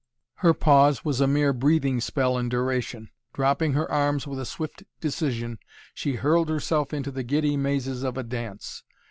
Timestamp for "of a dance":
8.01-8.81